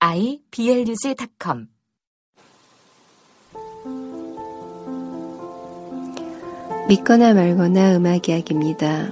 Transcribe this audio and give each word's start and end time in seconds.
iblog.com 0.00 1.68
믿거나 6.88 7.34
말거나 7.34 7.96
음악 7.96 8.28
이야기입니다. 8.28 9.10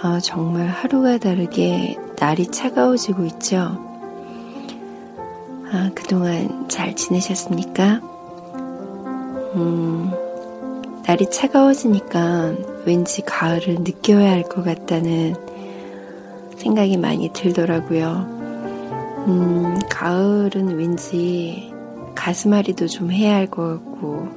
아, 0.00 0.20
정말 0.20 0.68
하루가 0.68 1.18
다르게 1.18 1.96
날이 2.18 2.46
차가워지고 2.46 3.24
있죠. 3.26 3.56
아, 5.70 5.90
그동안 5.94 6.68
잘 6.68 6.94
지내셨습니까? 6.94 8.00
음, 9.56 10.10
날이 11.04 11.28
차가워지니까 11.28 12.54
왠지 12.86 13.22
가을을 13.22 13.76
느껴야 13.80 14.30
할 14.30 14.44
것 14.44 14.64
같다는 14.64 15.34
생각이 16.56 16.96
많이 16.96 17.30
들더라고요. 17.32 18.37
음, 19.26 19.78
가을은 19.90 20.76
왠지 20.76 21.72
가슴앓이도 22.14 22.86
좀 22.86 23.10
해야 23.10 23.34
할 23.36 23.46
것 23.48 23.62
같고, 23.84 24.28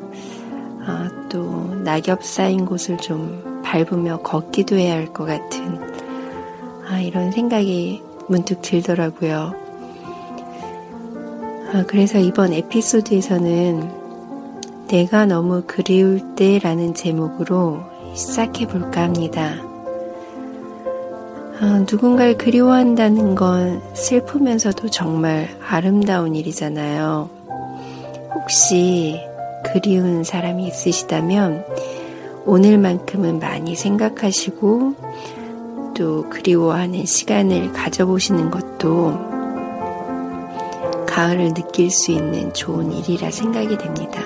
아, 0.85 1.09
또 1.29 1.73
낙엽 1.83 2.23
쌓인 2.23 2.65
곳을 2.65 2.97
좀 2.97 3.61
밟으며 3.63 4.19
걷기도 4.21 4.75
해야 4.75 4.93
할 4.95 5.13
것 5.13 5.25
같은, 5.25 5.79
아, 6.89 6.99
이런 6.99 7.31
생각이 7.31 8.01
문득 8.27 8.61
들더라고요. 8.61 9.53
아, 11.73 11.83
그래서 11.87 12.19
이번 12.19 12.51
에피소드에서는 12.53 14.01
내가 14.87 15.25
너무 15.25 15.63
그리울 15.65 16.35
때라는 16.35 16.93
제목으로 16.93 17.79
시작해 18.13 18.67
볼까 18.67 19.03
합니다. 19.03 19.55
아, 21.63 21.85
누군가를 21.87 22.37
그리워한다는 22.37 23.35
건 23.35 23.83
슬프면서도 23.93 24.89
정말 24.89 25.47
아름다운 25.63 26.35
일이잖아요. 26.35 27.29
혹시 28.33 29.21
그리운 29.71 30.23
사람이 30.23 30.65
있으시다면 30.65 31.63
오늘만큼은 32.47 33.37
많이 33.37 33.75
생각하시고 33.75 34.95
또 35.95 36.27
그리워하는 36.31 37.05
시간을 37.05 37.73
가져보시는 37.73 38.49
것도 38.49 39.19
가을을 41.05 41.53
느낄 41.53 41.91
수 41.91 42.09
있는 42.11 42.51
좋은 42.55 42.91
일이라 42.91 43.29
생각이 43.29 43.77
됩니다. 43.77 44.19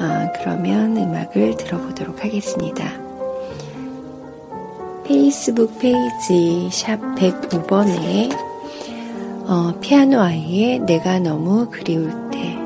아, 0.00 0.32
그러면 0.36 0.96
음악을 0.96 1.58
들어보도록 1.58 2.24
하겠습니다. 2.24 3.07
페이스북 5.08 5.78
페이지 5.78 6.68
샵 6.70 7.00
105번에 7.16 8.30
어, 9.46 9.74
피아노 9.80 10.20
아이의 10.20 10.80
내가 10.80 11.18
너무 11.18 11.68
그리울 11.70 12.10
때 12.30 12.58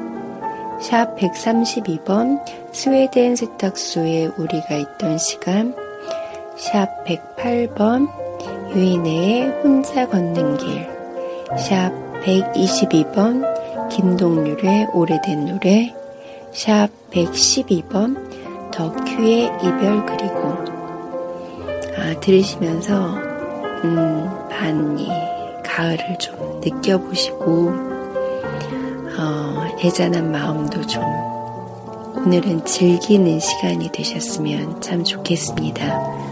샵 0.83 1.17
132번 1.17 2.43
스웨덴 2.73 3.37
세탁소에 3.37 4.33
우리가 4.37 4.75
있던 4.75 5.17
시간 5.17 5.77
샵 6.57 7.05
108번 7.05 8.08
유인의 8.75 9.63
혼자 9.63 10.08
걷는 10.08 10.57
길 10.58 10.92
샵 11.57 11.92
122번 12.25 13.45
김동률의 13.91 14.89
오래된 14.92 15.45
노래 15.45 15.95
샵 16.52 16.89
112번 17.11 18.17
덕큐의 18.73 19.45
이별 19.63 20.05
그리고 20.07 20.71
아, 22.02 22.18
들으시면서 22.18 23.14
음, 23.85 24.29
많이 24.51 25.08
가을을 25.64 26.18
좀 26.18 26.61
느껴보시고 26.61 27.68
어, 29.18 29.79
애잔한 29.79 30.33
마음도 30.33 30.85
좀 30.85 31.05
오늘은 32.17 32.64
즐기는 32.64 33.39
시간이 33.39 33.92
되셨으면 33.92 34.80
참 34.80 35.05
좋겠습니다. 35.05 36.32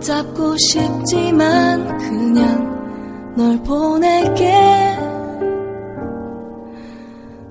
잡고 0.00 0.56
싶지만 0.56 1.98
그냥 1.98 3.34
널 3.36 3.62
보낼게. 3.62 4.50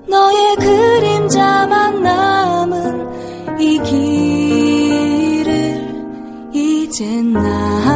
너의 0.08 0.56
그림자만 0.56 2.02
남은 2.02 3.60
이 3.60 3.78
길을 5.38 5.50
이젠 6.52 7.32
나 7.32 7.89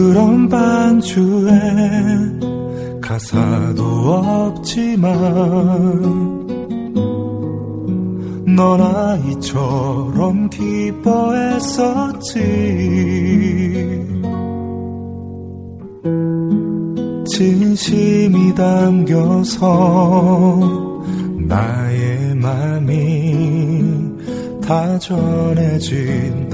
촌스러운 0.00 0.48
반주에 0.48 1.50
가사도 3.02 3.84
없지만 3.84 5.12
넌 8.56 8.80
아이처럼 8.80 10.48
기뻐했었지. 10.48 11.60
진심이 17.26 18.54
담겨서 18.54 19.68
나의 21.46 22.34
맘이 22.36 23.84
다 24.62 24.98
전해진다면 24.98 26.50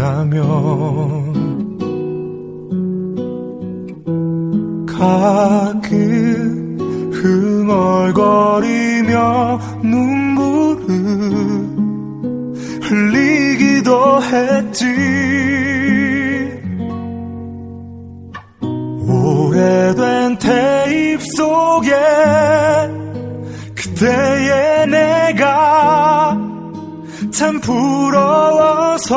가끔 4.99 6.77
흥얼거리며 7.13 8.61
눈물을 9.83 10.87
흘리기도 12.83 14.23
했지. 14.23 14.87
오래된 19.07 20.39
테이프 20.39 21.25
속에 21.37 21.93
그때의 23.75 24.87
내가 24.89 26.39
참 27.31 27.61
부러워서 27.61 29.13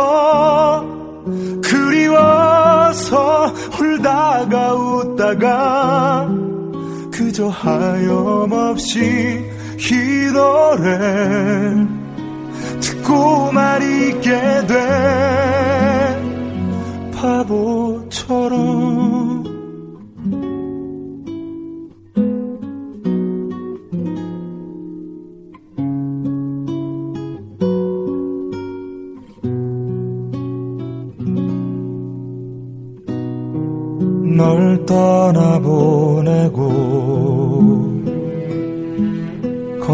그리워 1.63 2.58
서 2.93 3.53
울다가 3.79 4.73
웃다가 4.73 6.27
그저 7.11 7.47
하염없이 7.47 8.99
이 9.77 10.31
노래 10.33 11.75
듣고만 12.79 13.81
있게 13.81 14.29
돼. 14.67 16.19
바보처럼 17.15 18.69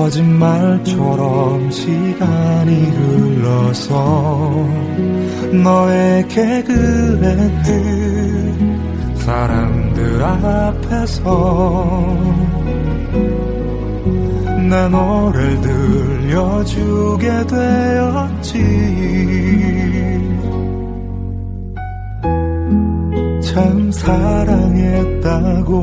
거짓말처럼 0.05 1.71
시간이 1.71 2.75
흘러서 2.91 4.53
너에게 5.63 6.61
그랬듯 6.63 7.65
사람들 9.15 10.23
앞에서 10.23 11.23
내 14.69 14.87
노래를 14.89 15.61
들려주게 15.61 17.47
되었지. 17.47 18.59
참 23.41 23.91
사랑했다고 23.91 25.75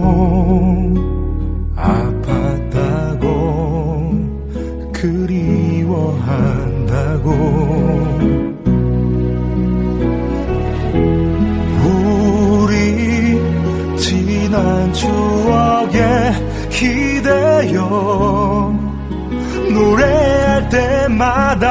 그리워한다고. 5.02 6.22
우리 11.84 12.76
지난 13.98 14.92
추억에 14.92 15.98
기대어 16.70 18.72
노래할 19.74 20.68
때마다 20.68 21.68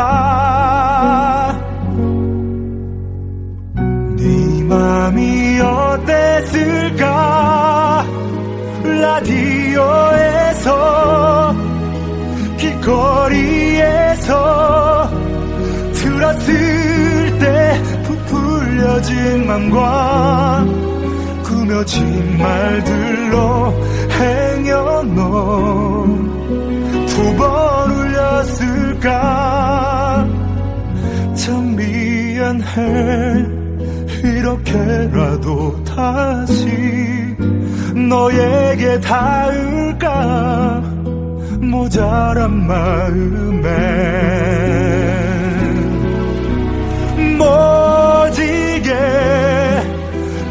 네 4.17 4.63
맘이 4.63 5.61
어땠을까? 5.61 7.05
라디오에서 8.83 9.23
길 9.23 10.20
거리에서 12.91 14.29
들었을 15.93 17.39
때 17.39 17.81
부풀려진 18.03 19.47
맘과 19.47 20.65
꾸며진 21.43 22.37
말들로 22.37 23.73
행여놓은 24.19 26.05
두번 27.07 27.91
울렸을까? 27.91 29.09
참 31.35 31.75
미안해. 31.75 33.61
이렇게라도 34.23 35.83
다시 35.83 36.65
너에게 38.09 38.99
닿을까 38.99 40.81
모자란 41.61 42.67
마음에 42.67 43.69
모지게 47.37 48.93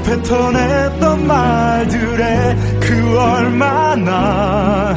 뱉어냈던 0.04 1.26
말들에 1.26 2.56
그 2.80 3.18
얼마나 3.18 4.96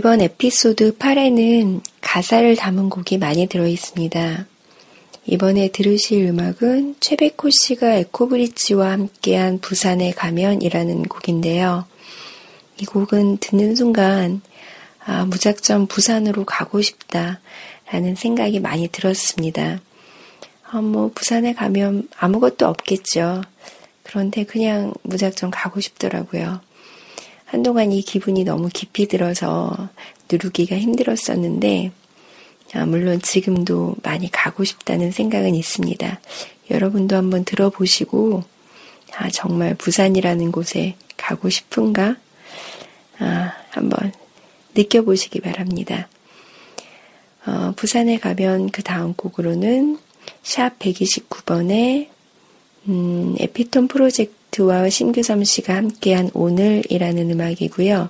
이번 0.00 0.22
에피소드 0.22 0.96
8에는 0.96 1.82
가사를 2.00 2.56
담은 2.56 2.88
곡이 2.88 3.18
많이 3.18 3.46
들어 3.46 3.66
있습니다. 3.66 4.46
이번에 5.26 5.68
들으실 5.72 6.24
음악은 6.24 6.96
최백호 7.00 7.50
씨가 7.50 7.96
에코브릿지와 7.96 8.92
함께한 8.92 9.58
부산에 9.58 10.12
가면이라는 10.12 11.02
곡인데요. 11.02 11.84
이 12.78 12.86
곡은 12.86 13.40
듣는 13.40 13.74
순간 13.74 14.40
아, 15.04 15.26
무작정 15.26 15.86
부산으로 15.86 16.46
가고 16.46 16.80
싶다라는 16.80 18.14
생각이 18.16 18.58
많이 18.58 18.88
들었습니다. 18.88 19.82
아, 20.70 20.80
뭐 20.80 21.10
부산에 21.14 21.52
가면 21.52 22.08
아무것도 22.16 22.66
없겠죠. 22.66 23.42
그런데 24.02 24.44
그냥 24.44 24.94
무작정 25.02 25.50
가고 25.52 25.78
싶더라고요. 25.82 26.62
한동안 27.50 27.90
이 27.90 28.00
기분이 28.00 28.44
너무 28.44 28.68
깊이 28.72 29.08
들어서 29.08 29.88
누르기가 30.30 30.78
힘들었었는데, 30.78 31.90
아, 32.74 32.86
물론 32.86 33.20
지금도 33.20 33.96
많이 34.04 34.30
가고 34.30 34.62
싶다는 34.62 35.10
생각은 35.10 35.56
있습니다. 35.56 36.20
여러분도 36.70 37.16
한번 37.16 37.44
들어보시고, 37.44 38.44
아, 39.16 39.28
정말 39.30 39.74
부산이라는 39.74 40.52
곳에 40.52 40.94
가고 41.16 41.50
싶은가? 41.50 42.14
아, 43.18 43.52
한번 43.70 44.12
느껴보시기 44.76 45.40
바랍니다. 45.40 46.08
어, 47.46 47.72
부산에 47.74 48.20
가면 48.20 48.70
그 48.70 48.84
다음 48.84 49.12
곡으로는 49.14 49.98
샵 50.44 50.78
129번에 50.78 52.06
음, 52.86 53.34
에피톤 53.40 53.88
프로젝트 53.88 54.39
와 54.58 54.88
신규섬 54.88 55.44
씨가 55.44 55.74
함께한 55.76 56.30
오늘이라는 56.34 57.30
음악이고요. 57.30 58.08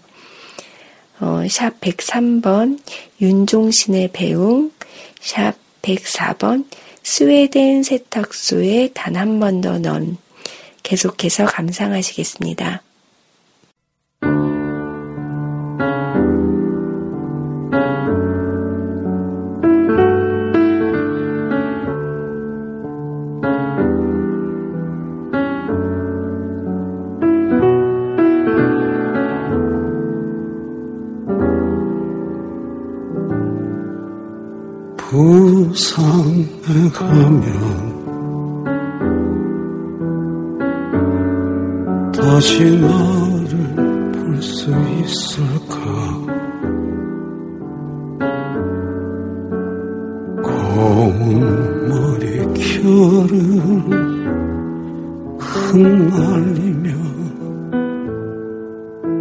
어, 1.20 1.42
샵 1.48 1.80
103번 1.80 2.78
윤종신의 3.20 4.10
배웅, 4.12 4.72
샵 5.20 5.54
104번 5.82 6.64
스웨덴 7.02 7.82
세탁소의 7.82 8.92
단한 8.94 9.40
번 9.40 9.60
더 9.60 9.78
넌 9.78 10.16
계속해서 10.82 11.46
감상하시겠습니다. 11.46 12.82
산에 35.74 36.90
가면 36.92 37.42
다시 42.12 42.64
나를 42.78 44.12
볼 44.12 44.20
수 44.42 44.70
있을까? 44.70 45.76
고운 50.42 51.88
머리결을 51.88 53.38
흩날리며 55.38 56.90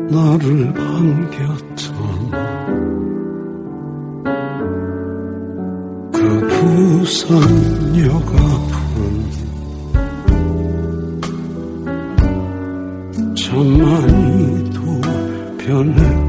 나를 0.10 0.74
반 0.74 1.29
변했 15.80 16.29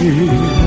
없 0.00 0.57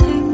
music 0.00 0.33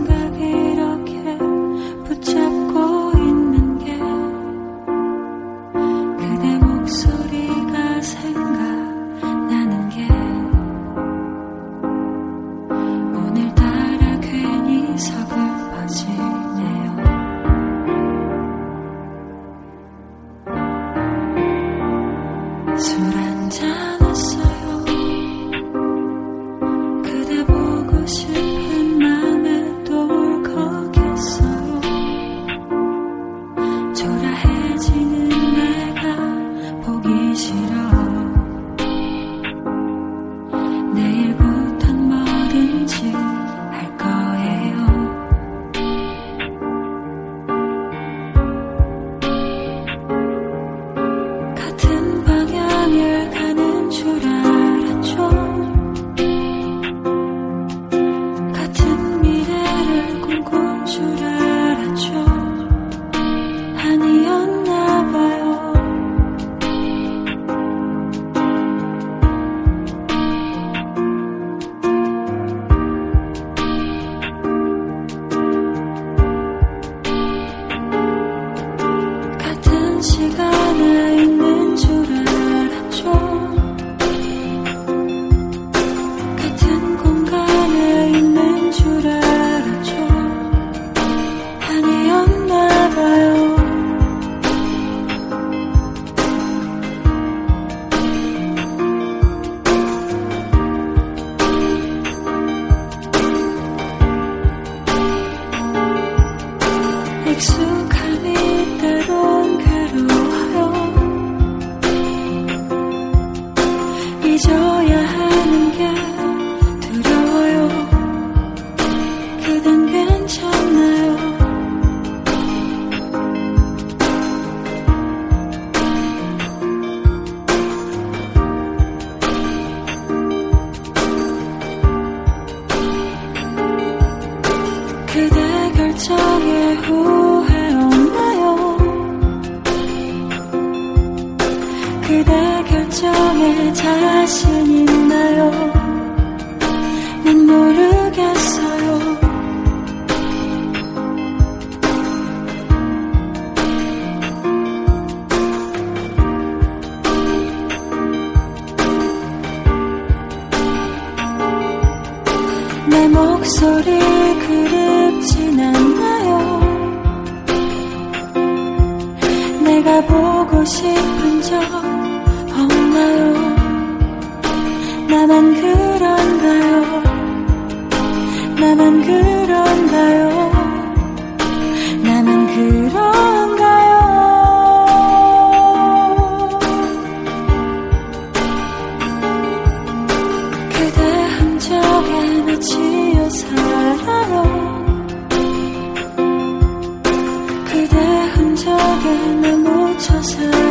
마치 200.20 200.69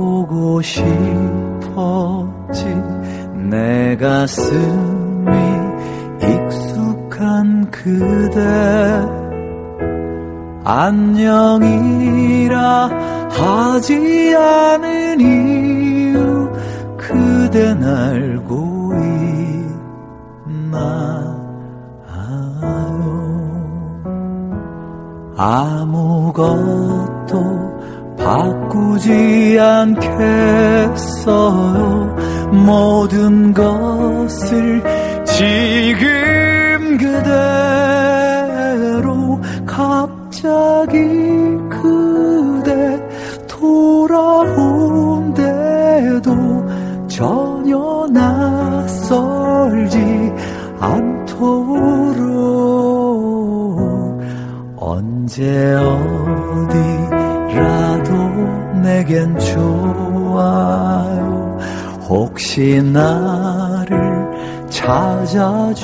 보고 0.00 0.62
싶어 0.62 2.26
어찌 2.48 2.64
내 3.50 3.94
가슴이 3.98 5.30
익숙한 6.22 7.70
그대. 7.70 8.40
안녕이라 10.64 12.08
하지 13.30 14.34
않은 14.34 15.20
이유. 15.20 16.50
그댄 16.96 17.82
알고 17.82 18.92
있나요 20.46 21.30
아무것도 25.36 26.60
바꾸지 28.20 29.58
않겠어요. 29.58 30.30
모든 32.52 33.52
것을 33.54 34.82
지금 35.24 36.96
그대로 36.98 37.40
갑자기 39.66 40.98
그대 41.68 43.00
돌아온대도 43.48 44.70
전혀 47.08 48.06
낯설지 48.12 49.98
않도록. 50.78 51.80
언제 54.76 55.74
어디라도 55.74 56.19
내겐 59.00 59.38
좋아요. 59.38 60.50
혹시 62.08 62.82
나를 62.82 63.98
찾아준다면 64.68 65.80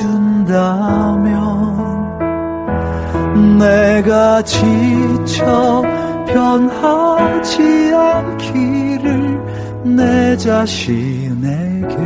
내가 3.58 4.42
지쳐 4.42 5.82
변하지 6.26 7.94
않기를 7.94 9.40
내 9.84 10.36
자신에게 10.36 11.96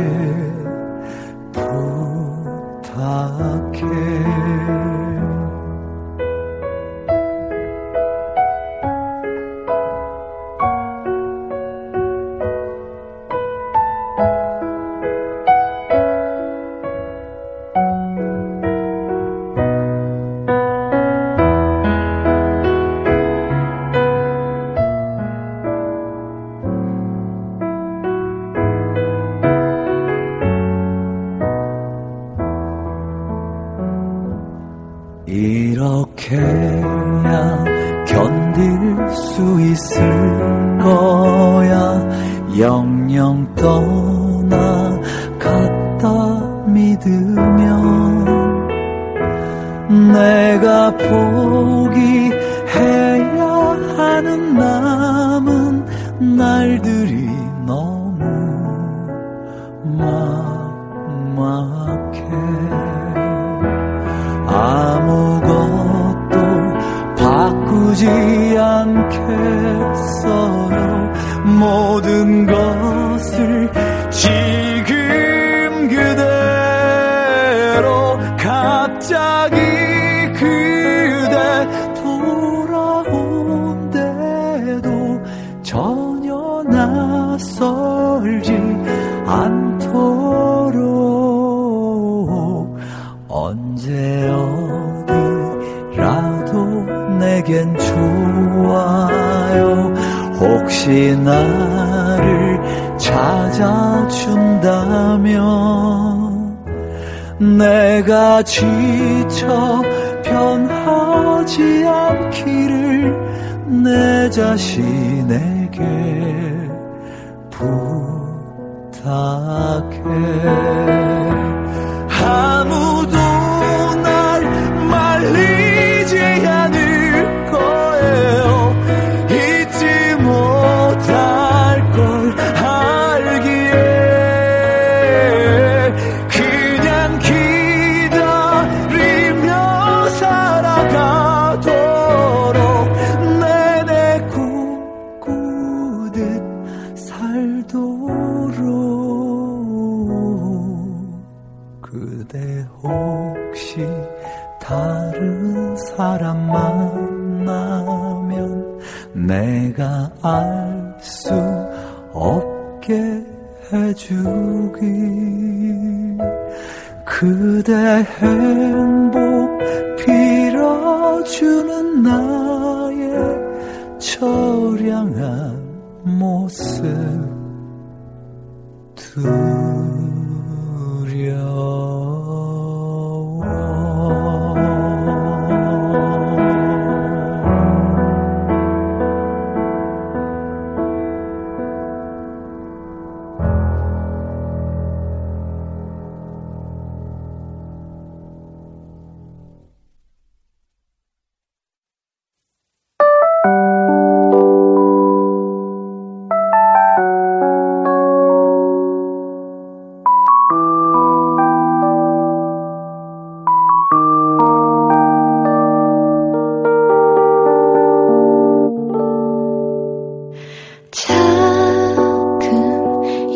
부탁해 2.81 3.81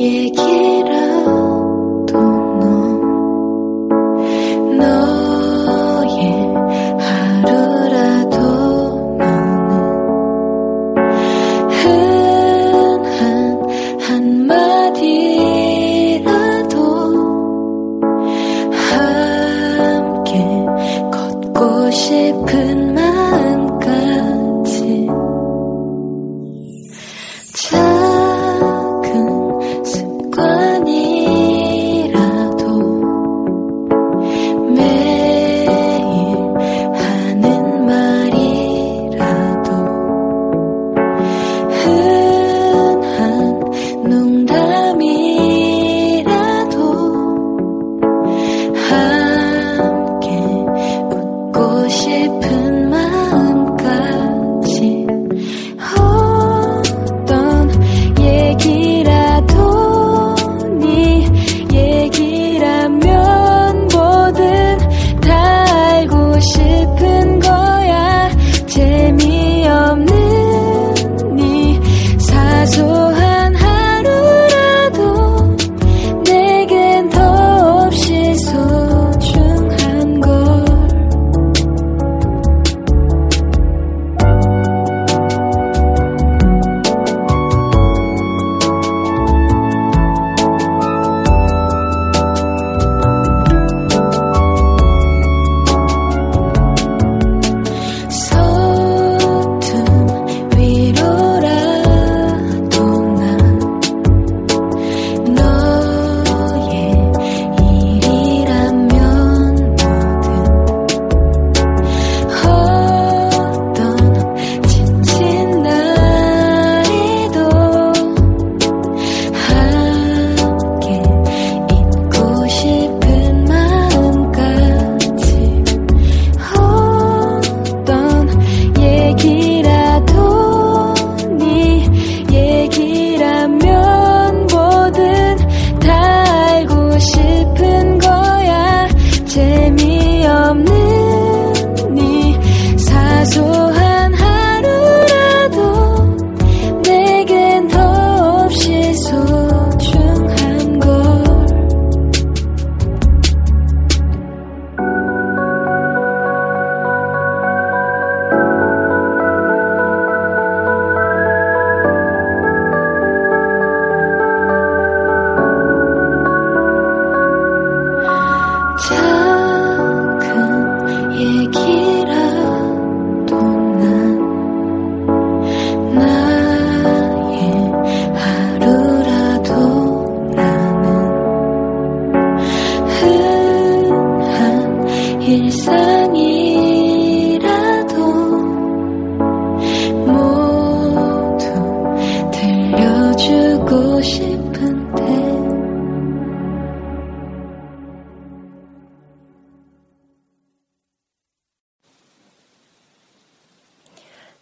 얘기해 0.05 0.74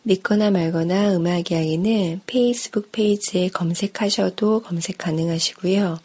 믿거나 0.03 0.51
말거나 0.51 1.15
음악 1.15 1.49
이야기는 1.51 2.21
페이스북 2.25 2.91
페이지에 2.91 3.47
검색하셔도 3.47 4.61
검색 4.61 4.97
가능하시고요. 4.97 6.01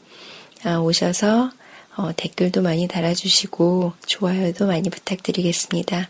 아, 0.64 0.78
오셔서 0.78 1.50
어, 1.96 2.10
댓글도 2.16 2.62
많이 2.62 2.88
달아주시고 2.88 3.92
좋아요도 4.06 4.66
많이 4.66 4.88
부탁드리겠습니다. 4.88 6.08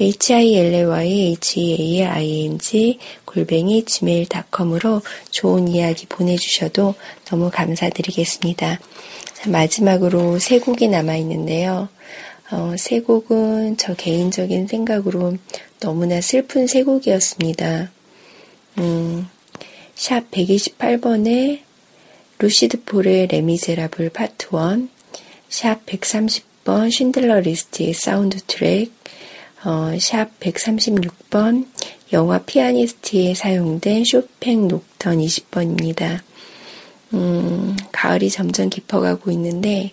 Hilly-healing 0.00 2.98
골뱅이 3.24 3.84
gmail.com으로 3.84 5.02
좋은 5.30 5.68
이야기 5.68 6.06
보내주셔도 6.06 6.94
너무 7.24 7.50
감사드리겠습니다. 7.52 8.80
마지막으로 9.48 10.38
세 10.38 10.58
곡이 10.58 10.88
남아있는데요. 10.88 11.88
어, 12.50 12.74
세 12.78 13.00
곡은 13.00 13.76
저 13.76 13.94
개인적인 13.94 14.68
생각으로 14.68 15.36
너무나 15.80 16.20
슬픈 16.20 16.66
세 16.66 16.82
곡이었습니다. 16.82 17.90
음, 18.78 19.28
샵 19.94 20.30
128번에 20.30 21.60
루시드 22.38 22.84
폴의 22.84 23.28
레미제라블 23.28 24.10
파트 24.10 24.48
1, 24.52 24.88
샵 25.48 25.86
130번 25.86 26.90
쉰들러 26.90 27.40
리스트의 27.40 27.94
사운드 27.94 28.40
트랙, 28.46 28.92
어, 29.64 29.98
샵 29.98 30.38
136번 30.40 31.66
영화 32.12 32.38
피아니스트에 32.38 33.34
사용된 33.34 34.04
쇼팽 34.04 34.68
녹턴 34.68 35.18
20번입니다. 35.18 36.20
음, 37.14 37.74
가을이 37.90 38.28
점점 38.28 38.68
깊어가고 38.68 39.30
있는데 39.30 39.92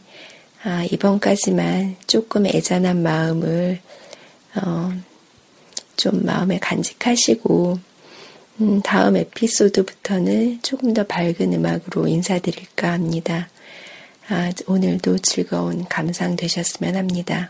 아, 0.64 0.84
이번까지만 0.92 1.96
조금 2.06 2.46
애잔한 2.46 3.02
마음을 3.02 3.80
어, 4.56 4.92
좀 5.96 6.26
마음에 6.26 6.60
간직하시고 6.60 7.80
음, 8.60 8.82
다음 8.82 9.16
에피소드부터는 9.16 10.62
조금 10.64 10.94
더 10.94 11.06
밝은 11.06 11.54
음악으로 11.54 12.10
인사드릴까 12.10 12.92
합니다. 12.92 13.48
아, 14.28 14.52
오늘도 14.68 15.20
즐거운 15.20 15.86
감상 15.86 16.36
되셨으면 16.36 16.98
합니다. 16.98 17.50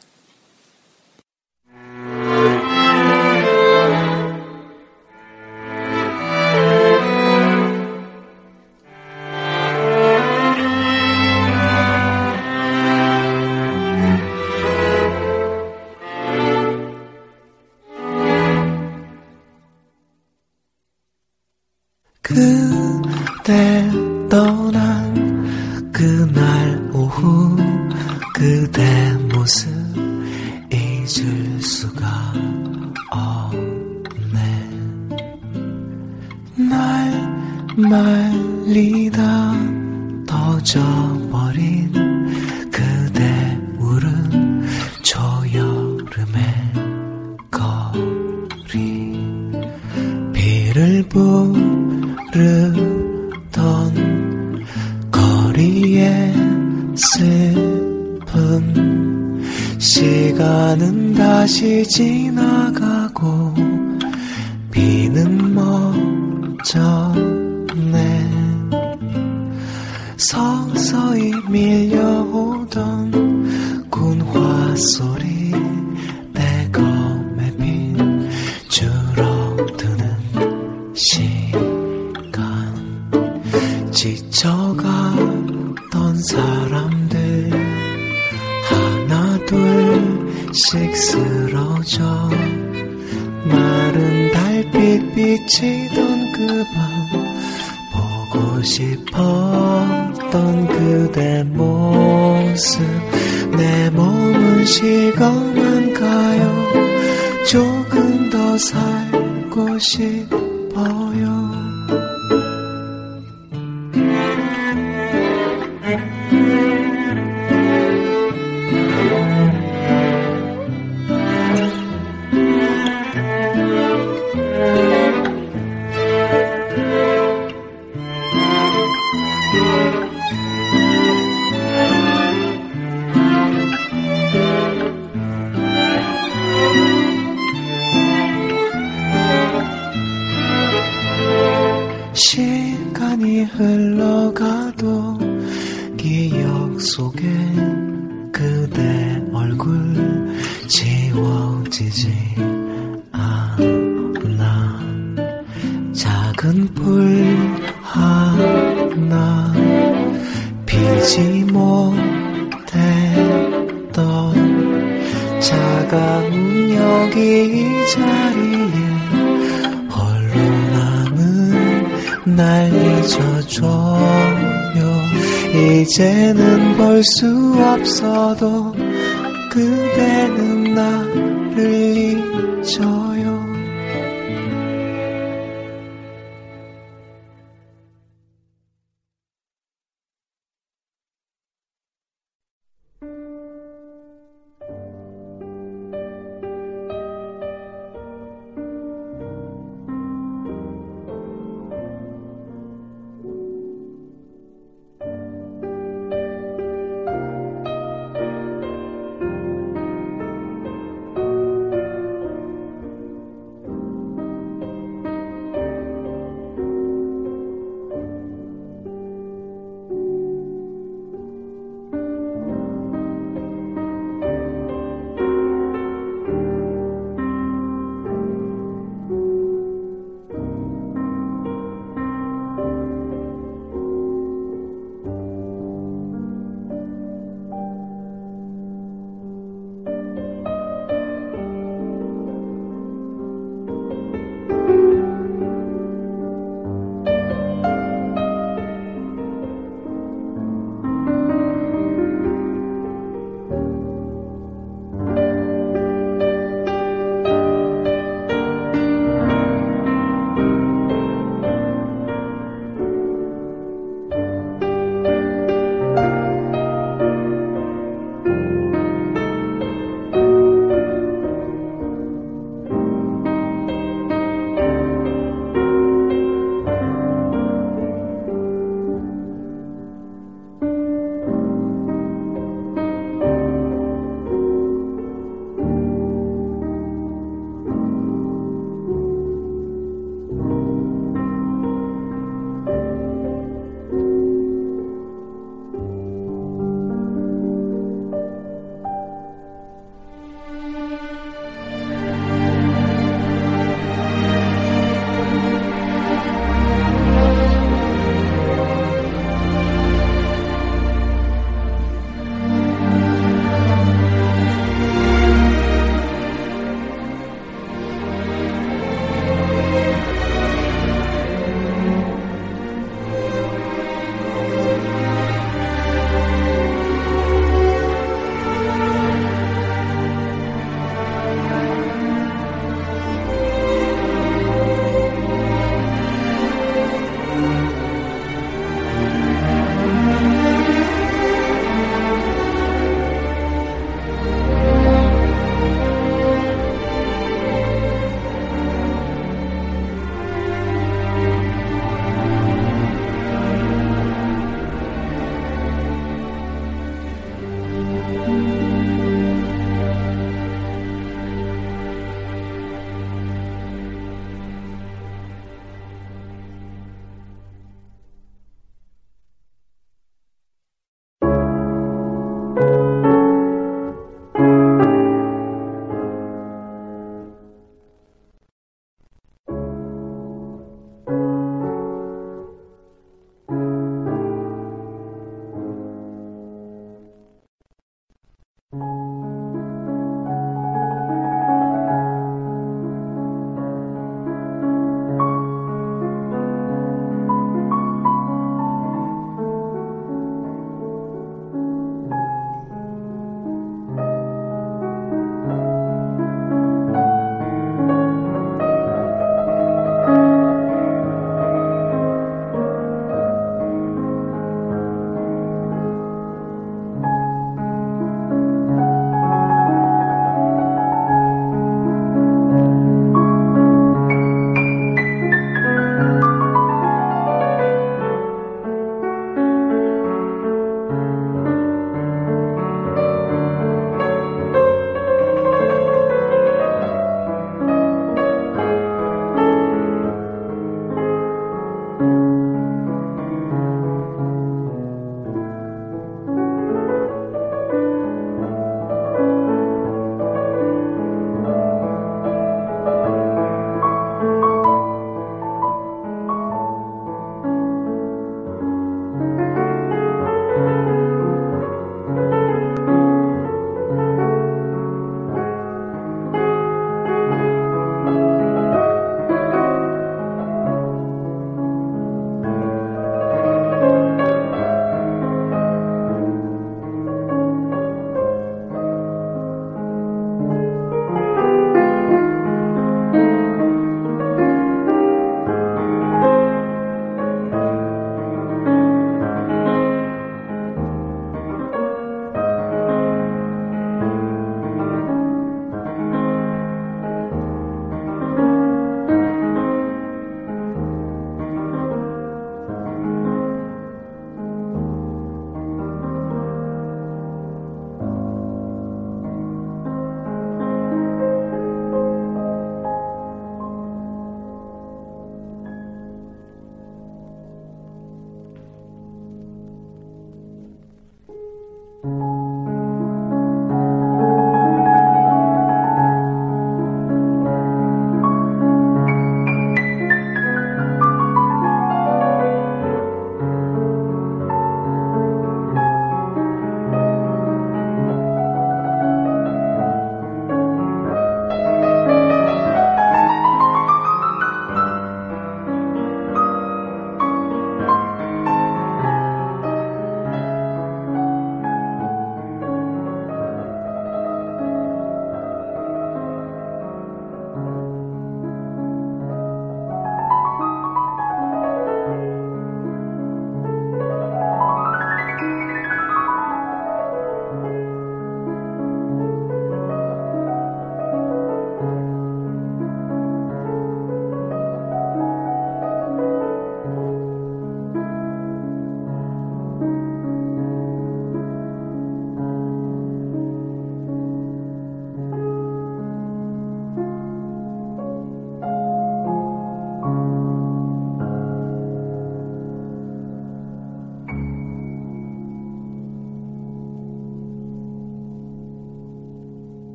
살고 109.52 109.78
싶어요 109.80 111.70